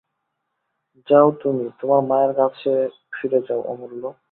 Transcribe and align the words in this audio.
যাও 1.07 1.27
তুমি, 1.41 1.65
তোমার 1.79 2.01
মায়ের 2.01 2.31
কাছে 2.35 2.71
ফিরে 3.13 3.39
যাও 3.47 3.61
অমূল্য। 3.63 4.03